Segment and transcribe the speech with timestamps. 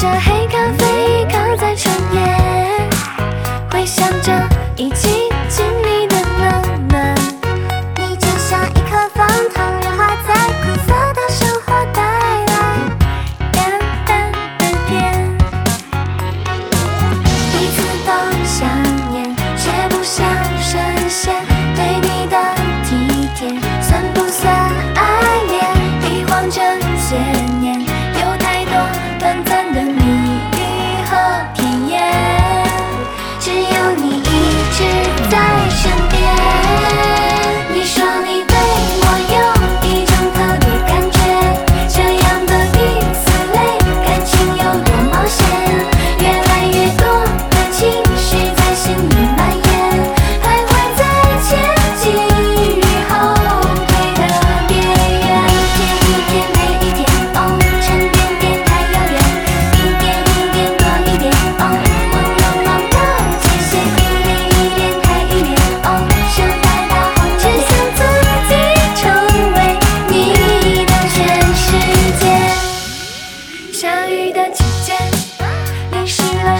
[0.00, 0.59] 着黑咖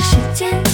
[0.02, 0.69] 时间。